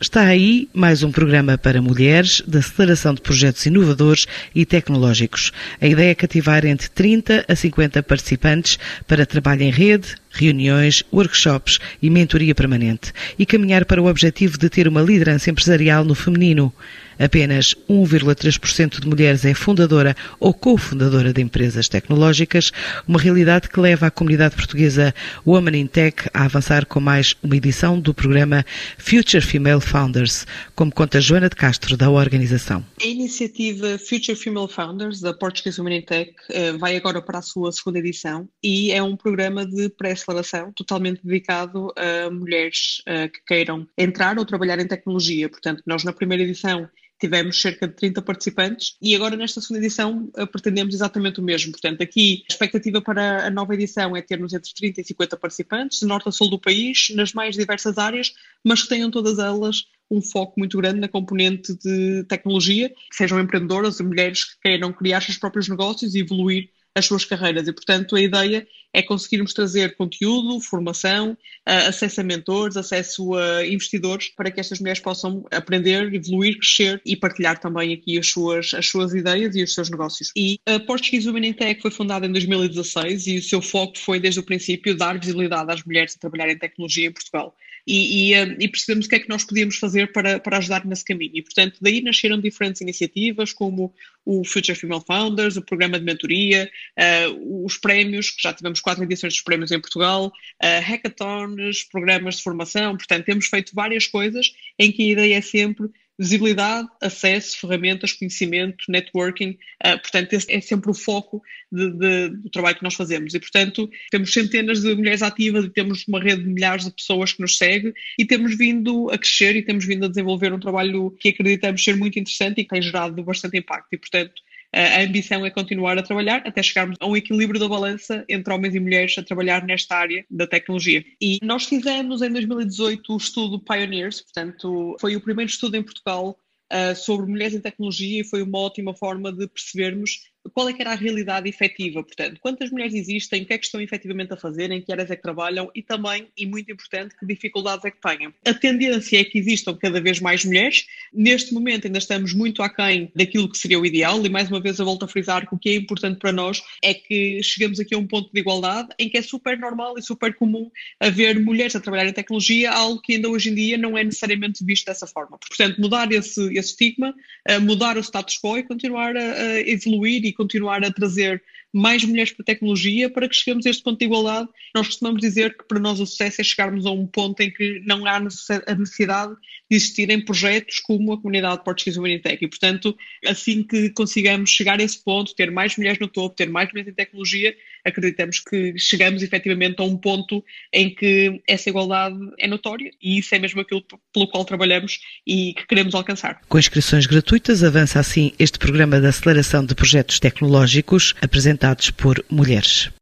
Está 0.00 0.22
aí 0.22 0.68
mais 0.74 1.04
um 1.04 1.12
programa 1.12 1.56
para 1.56 1.80
mulheres 1.80 2.42
de 2.44 2.58
aceleração 2.58 3.14
de 3.14 3.20
projetos 3.20 3.64
inovadores 3.64 4.26
e 4.52 4.66
tecnológicos. 4.66 5.52
A 5.80 5.86
ideia 5.86 6.10
é 6.10 6.14
cativar 6.16 6.66
entre 6.66 6.88
30 6.88 7.44
a 7.46 7.54
50 7.54 8.02
participantes 8.02 8.76
para 9.06 9.24
trabalho 9.24 9.62
em 9.62 9.70
rede, 9.70 10.16
reuniões, 10.34 11.02
workshops 11.12 11.78
e 12.02 12.10
mentoria 12.10 12.54
permanente 12.54 13.12
e 13.38 13.46
caminhar 13.46 13.84
para 13.84 14.02
o 14.02 14.06
objetivo 14.06 14.58
de 14.58 14.68
ter 14.68 14.88
uma 14.88 15.00
liderança 15.00 15.50
empresarial 15.50 16.04
no 16.04 16.14
feminino. 16.14 16.72
Apenas 17.18 17.74
1,3% 17.88 19.00
de 19.00 19.06
mulheres 19.06 19.44
é 19.44 19.54
fundadora 19.54 20.16
ou 20.40 20.52
cofundadora 20.52 21.32
de 21.32 21.40
empresas 21.40 21.88
tecnológicas, 21.88 22.72
uma 23.06 23.20
realidade 23.20 23.68
que 23.68 23.80
leva 23.80 24.06
a 24.06 24.10
comunidade 24.10 24.56
portuguesa 24.56 25.14
Women 25.46 25.82
in 25.82 25.86
Tech 25.86 26.28
a 26.32 26.44
avançar 26.44 26.86
com 26.86 27.00
mais 27.00 27.36
uma 27.42 27.56
edição 27.56 28.00
do 28.00 28.12
programa 28.12 28.64
Future 28.98 29.44
Female 29.44 29.80
Founders, 29.80 30.46
como 30.74 30.92
conta 30.92 31.20
Joana 31.20 31.48
de 31.48 31.56
Castro, 31.56 31.96
da 31.96 32.10
organização. 32.10 32.84
A 33.00 33.06
iniciativa 33.06 33.98
Future 33.98 34.36
Female 34.36 34.68
Founders, 34.68 35.20
da 35.20 35.32
Portuguese 35.32 35.80
Women 35.80 35.98
in 35.98 36.02
Tech, 36.02 36.32
eh, 36.50 36.72
vai 36.72 36.96
agora 36.96 37.22
para 37.22 37.38
a 37.38 37.42
sua 37.42 37.70
segunda 37.70 37.98
edição 37.98 38.48
e 38.62 38.90
é 38.90 39.02
um 39.02 39.16
programa 39.16 39.64
de 39.64 39.88
pré-aceleração 40.24 40.72
totalmente 40.72 41.20
dedicado 41.22 41.92
a 41.96 42.30
mulheres 42.30 43.02
eh, 43.06 43.28
que 43.28 43.40
queiram 43.46 43.86
entrar 43.96 44.38
ou 44.38 44.44
trabalhar 44.44 44.78
em 44.78 44.86
tecnologia. 44.86 45.48
Portanto, 45.48 45.82
nós 45.86 46.02
na 46.04 46.12
primeira 46.12 46.42
edição 46.42 46.88
tivemos 47.20 47.60
cerca 47.60 47.86
de 47.86 47.94
30 47.94 48.20
participantes 48.22 48.96
e 49.00 49.14
agora 49.14 49.36
nesta 49.36 49.60
segunda 49.60 49.84
edição 49.84 50.30
eh, 50.36 50.46
pretendemos 50.46 50.94
exatamente 50.94 51.40
o 51.40 51.42
mesmo. 51.42 51.72
Portanto, 51.72 52.02
aqui 52.02 52.44
a 52.48 52.52
expectativa 52.52 53.00
para 53.00 53.46
a 53.46 53.50
nova 53.50 53.74
edição 53.74 54.16
é 54.16 54.22
termos 54.22 54.52
entre 54.52 54.72
30 54.74 55.00
e 55.00 55.04
50 55.04 55.36
participantes, 55.36 56.00
de 56.00 56.06
norte 56.06 56.28
a 56.28 56.32
sul 56.32 56.50
do 56.50 56.58
país, 56.58 57.08
nas 57.14 57.32
mais 57.32 57.54
diversas 57.54 57.98
áreas, 57.98 58.32
mas 58.64 58.82
que 58.82 58.88
tenham 58.88 59.10
todas 59.10 59.38
elas 59.38 59.84
um 60.10 60.20
foco 60.20 60.54
muito 60.58 60.76
grande 60.76 61.00
na 61.00 61.08
componente 61.08 61.74
de 61.74 62.24
tecnologia, 62.24 62.90
que 62.90 63.16
sejam 63.16 63.40
empreendedoras 63.40 63.98
e 64.00 64.02
mulheres 64.02 64.44
que 64.44 64.60
queiram 64.60 64.92
criar 64.92 65.22
seus 65.22 65.38
próprios 65.38 65.68
negócios 65.68 66.14
e 66.14 66.20
evoluir 66.20 66.68
as 66.94 67.06
suas 67.06 67.24
carreiras. 67.24 67.66
E, 67.66 67.72
portanto, 67.72 68.16
a 68.16 68.20
ideia 68.20 68.66
é 68.92 69.02
conseguirmos 69.02 69.52
trazer 69.52 69.96
conteúdo, 69.96 70.60
formação, 70.60 71.36
acesso 71.66 72.20
a 72.20 72.24
mentores, 72.24 72.76
acesso 72.76 73.34
a 73.34 73.66
investidores, 73.66 74.28
para 74.28 74.50
que 74.50 74.60
estas 74.60 74.78
mulheres 74.78 75.00
possam 75.00 75.44
aprender, 75.50 76.14
evoluir, 76.14 76.56
crescer 76.58 77.02
e 77.04 77.16
partilhar 77.16 77.58
também 77.58 77.92
aqui 77.92 78.16
as 78.18 78.28
suas, 78.28 78.72
as 78.72 78.86
suas 78.86 79.12
ideias 79.12 79.56
e 79.56 79.62
os 79.64 79.74
seus 79.74 79.90
negócios. 79.90 80.30
E 80.36 80.60
a 80.64 80.78
Portuguese 80.78 81.26
Women 81.26 81.48
in 81.48 81.52
Tech 81.54 81.82
foi 81.82 81.90
fundada 81.90 82.26
em 82.26 82.32
2016 82.32 83.26
e 83.26 83.38
o 83.38 83.42
seu 83.42 83.60
foco 83.60 83.98
foi, 83.98 84.20
desde 84.20 84.38
o 84.38 84.44
princípio, 84.44 84.96
dar 84.96 85.18
visibilidade 85.18 85.72
às 85.72 85.82
mulheres 85.82 86.14
a 86.14 86.20
trabalhar 86.20 86.48
em 86.48 86.56
tecnologia 86.56 87.08
em 87.08 87.12
Portugal 87.12 87.54
e, 87.86 88.30
e, 88.30 88.34
eh, 88.34 88.56
e, 88.60 88.68
percebemos 88.68 89.06
o 89.06 89.08
que 89.08 89.16
é 89.16 89.18
que 89.18 89.28
nós 89.28 89.44
podíamos 89.44 89.76
fazer 89.76 90.12
para, 90.12 90.40
para 90.40 90.58
ajudar 90.58 90.84
nesse 90.86 91.04
caminho. 91.04 91.32
E, 91.34 91.42
portanto, 91.42 91.78
daí 91.80 92.00
nasceram 92.00 92.40
diferentes 92.40 92.80
iniciativas, 92.80 93.52
como 93.52 93.94
o 94.24 94.44
Future 94.44 94.78
Female 94.78 95.02
Founders, 95.06 95.56
o 95.56 95.62
programa 95.62 95.98
de 95.98 96.04
mentoria, 96.04 96.70
uh, 96.98 97.64
os 97.64 97.76
prémios, 97.76 98.30
que 98.30 98.42
já 98.42 98.54
tivemos 98.54 98.80
quatro 98.80 99.04
edições 99.04 99.34
dos 99.34 99.42
prémios 99.42 99.70
em 99.70 99.80
Portugal, 99.80 100.26
uh, 100.28 100.80
hackathons, 100.82 101.84
programas 101.84 102.36
de 102.36 102.42
formação. 102.42 102.96
Portanto, 102.96 103.26
temos 103.26 103.46
feito 103.46 103.74
várias 103.74 104.06
coisas 104.06 104.54
em 104.78 104.90
que 104.90 105.02
a 105.02 105.12
ideia 105.12 105.36
é 105.36 105.40
sempre 105.42 105.88
visibilidade, 106.18 106.88
acesso, 107.00 107.58
ferramentas, 107.58 108.12
conhecimento, 108.12 108.84
networking, 108.88 109.58
uh, 109.84 109.98
portanto, 110.00 110.32
esse 110.32 110.52
é 110.52 110.60
sempre 110.60 110.90
o 110.90 110.94
foco 110.94 111.42
de, 111.70 111.90
de, 111.90 112.28
do 112.28 112.50
trabalho 112.50 112.76
que 112.76 112.84
nós 112.84 112.94
fazemos. 112.94 113.34
E, 113.34 113.40
portanto, 113.40 113.90
temos 114.10 114.32
centenas 114.32 114.80
de 114.80 114.94
mulheres 114.94 115.22
ativas 115.22 115.64
e 115.64 115.70
temos 115.70 116.06
uma 116.06 116.22
rede 116.22 116.42
de 116.42 116.48
milhares 116.48 116.84
de 116.84 116.92
pessoas 116.92 117.32
que 117.32 117.40
nos 117.40 117.58
segue 117.58 117.92
e 118.18 118.24
temos 118.24 118.56
vindo 118.56 119.10
a 119.10 119.18
crescer 119.18 119.56
e 119.56 119.62
temos 119.62 119.84
vindo 119.84 120.04
a 120.04 120.08
desenvolver 120.08 120.52
um 120.52 120.60
trabalho 120.60 121.10
que 121.18 121.30
acreditamos 121.30 121.82
ser 121.82 121.96
muito 121.96 122.18
interessante 122.18 122.60
e 122.60 122.64
que 122.64 122.70
tem 122.70 122.82
gerado 122.82 123.22
bastante 123.24 123.58
impacto. 123.58 123.88
E, 123.92 123.98
portanto, 123.98 124.42
a 124.74 125.02
ambição 125.02 125.46
é 125.46 125.50
continuar 125.50 125.96
a 125.98 126.02
trabalhar 126.02 126.42
até 126.44 126.62
chegarmos 126.62 126.96
a 127.00 127.06
um 127.06 127.16
equilíbrio 127.16 127.60
da 127.60 127.68
balança 127.68 128.24
entre 128.28 128.52
homens 128.52 128.74
e 128.74 128.80
mulheres 128.80 129.16
a 129.16 129.22
trabalhar 129.22 129.64
nesta 129.64 129.96
área 129.96 130.24
da 130.28 130.46
tecnologia. 130.46 131.04
E 131.20 131.38
nós 131.42 131.64
fizemos 131.66 132.22
em 132.22 132.30
2018 132.30 133.12
o 133.12 133.16
estudo 133.16 133.60
Pioneers, 133.60 134.20
portanto, 134.20 134.96
foi 135.00 135.14
o 135.14 135.20
primeiro 135.20 135.50
estudo 135.50 135.76
em 135.76 135.82
Portugal 135.82 136.36
uh, 136.72 136.96
sobre 136.96 137.30
mulheres 137.30 137.54
em 137.54 137.60
tecnologia 137.60 138.20
e 138.20 138.24
foi 138.24 138.42
uma 138.42 138.58
ótima 138.58 138.94
forma 138.94 139.32
de 139.32 139.46
percebermos 139.46 140.33
qual 140.52 140.68
é 140.68 140.72
que 140.72 140.82
era 140.82 140.92
a 140.92 140.96
realidade 140.96 141.48
efetiva, 141.48 142.02
portanto, 142.02 142.38
quantas 142.40 142.70
mulheres 142.70 142.94
existem, 142.94 143.42
o 143.42 143.46
que 143.46 143.54
é 143.54 143.58
que 143.58 143.64
estão 143.64 143.80
efetivamente 143.80 144.32
a 144.32 144.36
fazer, 144.36 144.70
em 144.70 144.80
que 144.80 144.92
áreas 144.92 145.10
é 145.10 145.16
que 145.16 145.22
trabalham? 145.22 145.70
E 145.74 145.82
também, 145.82 146.28
e 146.36 146.46
muito 146.46 146.70
importante, 146.70 147.16
que 147.18 147.26
dificuldades 147.26 147.84
é 147.84 147.90
que 147.90 148.00
têm. 148.00 148.32
A 148.44 148.54
tendência 148.54 149.20
é 149.20 149.24
que 149.24 149.38
existam 149.38 149.74
cada 149.76 150.00
vez 150.00 150.20
mais 150.20 150.44
mulheres, 150.44 150.86
neste 151.12 151.54
momento 151.54 151.86
ainda 151.86 151.98
estamos 151.98 152.34
muito 152.34 152.62
aquém 152.62 153.10
daquilo 153.14 153.48
que 153.48 153.56
seria 153.56 153.78
o 153.78 153.86
ideal. 153.86 154.24
E 154.24 154.28
mais 154.28 154.48
uma 154.48 154.60
vez 154.60 154.78
eu 154.78 154.84
volto 154.84 155.04
a 155.04 155.08
frisar 155.08 155.46
que 155.48 155.54
o 155.54 155.58
que 155.58 155.70
é 155.70 155.74
importante 155.76 156.18
para 156.18 156.32
nós 156.32 156.62
é 156.82 156.92
que 156.92 157.42
chegamos 157.42 157.80
aqui 157.80 157.94
a 157.94 157.98
um 157.98 158.06
ponto 158.06 158.30
de 158.32 158.40
igualdade 158.40 158.88
em 158.98 159.08
que 159.08 159.16
é 159.16 159.22
super 159.22 159.58
normal 159.58 159.98
e 159.98 160.02
super 160.02 160.34
comum 160.34 160.70
haver 161.00 161.40
mulheres 161.40 161.74
a 161.74 161.80
trabalhar 161.80 162.08
em 162.08 162.12
tecnologia, 162.12 162.70
algo 162.70 163.00
que 163.00 163.14
ainda 163.14 163.28
hoje 163.28 163.50
em 163.50 163.54
dia 163.54 163.78
não 163.78 163.96
é 163.96 164.04
necessariamente 164.04 164.64
visto 164.64 164.86
dessa 164.86 165.06
forma. 165.06 165.38
Portanto, 165.38 165.80
mudar 165.80 166.10
esse, 166.12 166.42
esse 166.56 166.70
estigma, 166.70 167.14
eh, 167.46 167.58
mudar 167.58 167.96
o 167.96 168.00
status 168.00 168.38
quo 168.38 168.58
e 168.58 168.62
continuar 168.62 169.16
a, 169.16 169.20
a 169.20 169.60
evoluir 169.60 170.24
e 170.24 170.32
continuar 170.34 170.84
a 170.84 170.92
trazer 170.92 171.42
mais 171.74 172.04
mulheres 172.04 172.30
para 172.30 172.42
a 172.42 172.46
tecnologia 172.46 173.10
para 173.10 173.28
que 173.28 173.34
cheguemos 173.34 173.66
a 173.66 173.70
este 173.70 173.82
ponto 173.82 173.98
de 173.98 174.04
igualdade. 174.04 174.48
Nós 174.74 174.86
costumamos 174.86 175.20
dizer 175.20 175.56
que 175.56 175.64
para 175.64 175.80
nós 175.80 175.98
o 175.98 176.06
sucesso 176.06 176.40
é 176.40 176.44
chegarmos 176.44 176.86
a 176.86 176.90
um 176.90 177.06
ponto 177.06 177.40
em 177.40 177.50
que 177.50 177.82
não 177.84 178.06
há 178.06 178.16
a 178.16 178.74
necessidade 178.74 179.34
de 179.68 179.76
existirem 179.76 180.24
projetos 180.24 180.78
como 180.78 181.12
a 181.12 181.20
comunidade 181.20 181.62
in 181.66 182.18
Tech 182.20 182.38
e, 182.40 182.48
portanto, 182.48 182.96
assim 183.26 183.62
que 183.64 183.90
consigamos 183.90 184.50
chegar 184.50 184.78
a 184.78 184.82
esse 184.82 185.02
ponto, 185.02 185.34
ter 185.34 185.50
mais 185.50 185.76
mulheres 185.76 185.98
no 185.98 186.06
topo, 186.06 186.36
ter 186.36 186.48
mais 186.48 186.70
mulheres 186.70 186.92
em 186.92 186.94
tecnologia, 186.94 187.54
acreditamos 187.84 188.38
que 188.38 188.74
chegamos 188.78 189.22
efetivamente 189.22 189.80
a 189.80 189.84
um 189.84 189.96
ponto 189.96 190.44
em 190.72 190.94
que 190.94 191.42
essa 191.46 191.68
igualdade 191.68 192.16
é 192.38 192.46
notória 192.46 192.90
e 193.02 193.18
isso 193.18 193.34
é 193.34 193.38
mesmo 193.38 193.60
aquilo 193.60 193.82
pelo 194.12 194.28
qual 194.28 194.44
trabalhamos 194.44 195.00
e 195.26 195.54
que 195.54 195.66
queremos 195.66 195.94
alcançar. 195.94 196.40
Com 196.48 196.58
inscrições 196.58 197.06
gratuitas, 197.06 197.64
avança 197.64 197.98
assim 197.98 198.32
este 198.38 198.58
programa 198.58 199.00
de 199.00 199.06
aceleração 199.06 199.64
de 199.64 199.74
projetos 199.74 200.20
tecnológicos 200.20 201.14
apresentado 201.20 201.63
por 201.96 202.24
mulheres. 202.28 202.90